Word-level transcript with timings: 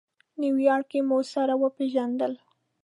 نیویارک 0.41 0.85
کې 0.91 0.99
مو 1.07 1.17
سره 1.33 1.53
وپېژندل. 1.61 2.33